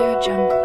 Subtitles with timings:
[0.00, 0.59] Jungle.